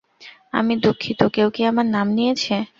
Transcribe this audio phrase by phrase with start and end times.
[0.53, 2.55] আমি দুঃখিত, কেউ কি আমার নাম নিয়েছে?